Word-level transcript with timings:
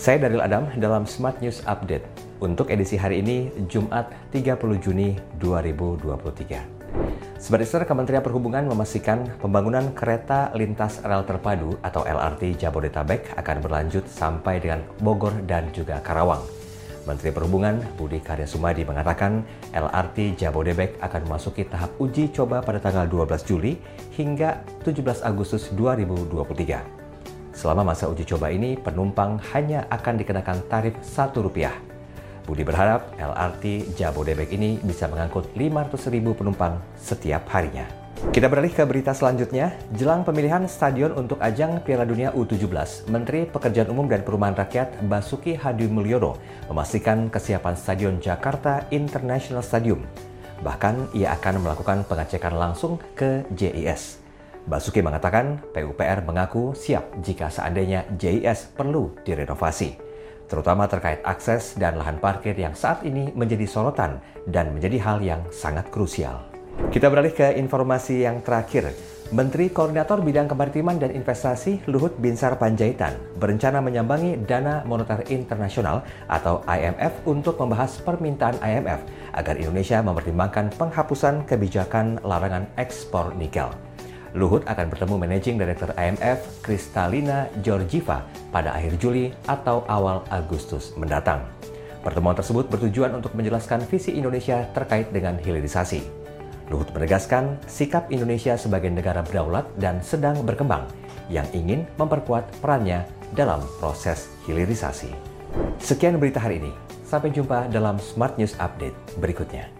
Saya 0.00 0.16
Daril 0.16 0.40
Adam 0.40 0.64
dalam 0.80 1.04
Smart 1.04 1.44
News 1.44 1.60
Update 1.68 2.08
untuk 2.40 2.72
edisi 2.72 2.96
hari 2.96 3.20
ini 3.20 3.52
Jumat 3.68 4.08
30 4.32 4.56
Juni 4.80 5.12
2023. 5.36 7.36
Sebagai 7.36 7.84
Kementerian 7.84 8.24
Perhubungan 8.24 8.64
memastikan 8.64 9.28
pembangunan 9.44 9.92
kereta 9.92 10.56
lintas 10.56 11.04
rel 11.04 11.20
terpadu 11.28 11.76
atau 11.84 12.08
LRT 12.08 12.56
Jabodetabek 12.56 13.36
akan 13.36 13.56
berlanjut 13.60 14.08
sampai 14.08 14.64
dengan 14.64 14.80
Bogor 15.04 15.36
dan 15.44 15.68
juga 15.76 16.00
Karawang. 16.00 16.48
Menteri 17.04 17.36
Perhubungan 17.36 17.84
Budi 18.00 18.24
Karya 18.24 18.48
Sumadi 18.48 18.88
mengatakan 18.88 19.44
LRT 19.76 20.40
Jabodebek 20.40 20.96
akan 21.04 21.28
memasuki 21.28 21.68
tahap 21.68 21.92
uji 22.00 22.32
coba 22.32 22.64
pada 22.64 22.80
tanggal 22.80 23.04
12 23.04 23.44
Juli 23.44 23.76
hingga 24.16 24.64
17 24.80 25.20
Agustus 25.20 25.68
2023. 25.76 26.99
Selama 27.50 27.92
masa 27.92 28.06
uji 28.06 28.22
coba 28.26 28.54
ini, 28.54 28.78
penumpang 28.78 29.42
hanya 29.52 29.86
akan 29.90 30.14
dikenakan 30.22 30.58
tarif 30.70 30.94
Rp1. 31.02 31.90
Budi 32.46 32.66
berharap 32.66 33.14
LRT 33.14 33.94
Jabodebek 33.94 34.50
ini 34.50 34.80
bisa 34.82 35.06
mengangkut 35.06 35.54
500.000 35.54 36.34
penumpang 36.34 36.82
setiap 36.98 37.46
harinya. 37.54 37.86
Kita 38.20 38.52
beralih 38.52 38.68
ke 38.68 38.84
berita 38.84 39.16
selanjutnya. 39.16 39.72
Jelang 39.96 40.28
pemilihan 40.28 40.68
stadion 40.68 41.16
untuk 41.16 41.40
ajang 41.40 41.80
Piala 41.80 42.04
Dunia 42.04 42.34
U17, 42.36 43.08
Menteri 43.08 43.48
Pekerjaan 43.48 43.88
Umum 43.88 44.10
dan 44.10 44.20
Perumahan 44.20 44.52
Rakyat 44.52 45.00
Basuki 45.08 45.56
Hadi 45.56 45.88
Mulyono 45.88 46.36
memastikan 46.68 47.32
kesiapan 47.32 47.74
Stadion 47.80 48.20
Jakarta 48.20 48.84
International 48.92 49.64
Stadium. 49.64 50.04
Bahkan 50.60 51.16
ia 51.16 51.32
akan 51.32 51.64
melakukan 51.64 52.04
pengecekan 52.04 52.60
langsung 52.60 53.00
ke 53.16 53.40
JIS. 53.56 54.29
Basuki 54.70 55.02
mengatakan 55.02 55.58
PUPR 55.74 56.22
mengaku 56.22 56.78
siap 56.78 57.10
jika 57.26 57.50
seandainya 57.50 58.06
JIS 58.14 58.70
perlu 58.78 59.10
direnovasi, 59.26 59.98
terutama 60.46 60.86
terkait 60.86 61.18
akses 61.26 61.74
dan 61.74 61.98
lahan 61.98 62.22
parkir 62.22 62.54
yang 62.54 62.70
saat 62.78 63.02
ini 63.02 63.34
menjadi 63.34 63.66
sorotan 63.66 64.22
dan 64.46 64.70
menjadi 64.70 65.02
hal 65.02 65.18
yang 65.26 65.42
sangat 65.50 65.90
krusial. 65.90 66.46
Kita 66.94 67.10
beralih 67.10 67.34
ke 67.34 67.58
informasi 67.58 68.22
yang 68.22 68.46
terakhir. 68.46 68.94
Menteri 69.34 69.74
Koordinator 69.74 70.22
Bidang 70.22 70.46
Kemaritiman 70.50 70.98
dan 70.98 71.14
Investasi 71.14 71.86
Luhut 71.90 72.14
Binsar 72.18 72.54
Panjaitan 72.58 73.14
berencana 73.42 73.82
menyambangi 73.82 74.38
Dana 74.42 74.86
Moneter 74.86 75.22
Internasional 75.30 76.02
atau 76.30 76.62
IMF 76.66 77.26
untuk 77.26 77.58
membahas 77.58 77.98
permintaan 78.02 78.58
IMF 78.62 79.02
agar 79.34 79.54
Indonesia 79.54 79.98
mempertimbangkan 80.02 80.74
penghapusan 80.74 81.46
kebijakan 81.46 82.22
larangan 82.22 82.66
ekspor 82.74 83.34
nikel. 83.38 83.70
Luhut 84.38 84.62
akan 84.62 84.86
bertemu 84.94 85.14
Managing 85.18 85.56
Director 85.58 85.90
IMF 85.98 86.62
Kristalina 86.62 87.50
Georgieva 87.66 88.22
pada 88.54 88.70
akhir 88.78 89.02
Juli 89.02 89.34
atau 89.50 89.82
awal 89.90 90.22
Agustus 90.30 90.94
mendatang. 90.94 91.42
Pertemuan 92.00 92.38
tersebut 92.38 92.70
bertujuan 92.70 93.12
untuk 93.12 93.34
menjelaskan 93.34 93.82
visi 93.90 94.14
Indonesia 94.14 94.64
terkait 94.72 95.10
dengan 95.10 95.36
hilirisasi. 95.36 96.00
Luhut 96.70 96.86
menegaskan 96.94 97.58
sikap 97.66 98.06
Indonesia 98.14 98.54
sebagai 98.54 98.88
negara 98.94 99.26
berdaulat 99.26 99.66
dan 99.82 99.98
sedang 99.98 100.38
berkembang 100.46 100.86
yang 101.26 101.44
ingin 101.50 101.82
memperkuat 101.98 102.46
perannya 102.62 103.02
dalam 103.34 103.58
proses 103.82 104.30
hilirisasi. 104.46 105.10
Sekian 105.82 106.22
berita 106.22 106.38
hari 106.38 106.62
ini. 106.62 106.70
Sampai 107.02 107.34
jumpa 107.34 107.66
dalam 107.74 107.98
Smart 107.98 108.38
News 108.38 108.54
Update 108.62 108.94
berikutnya. 109.18 109.79